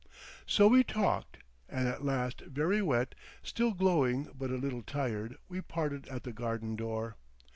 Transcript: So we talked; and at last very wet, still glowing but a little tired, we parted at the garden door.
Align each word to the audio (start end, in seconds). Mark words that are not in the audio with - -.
So 0.47 0.67
we 0.67 0.83
talked; 0.83 1.37
and 1.69 1.87
at 1.87 2.03
last 2.03 2.41
very 2.41 2.81
wet, 2.81 3.13
still 3.43 3.71
glowing 3.75 4.29
but 4.35 4.49
a 4.49 4.55
little 4.55 4.81
tired, 4.81 5.35
we 5.47 5.61
parted 5.61 6.07
at 6.07 6.23
the 6.23 6.33
garden 6.33 6.75
door. 6.75 7.17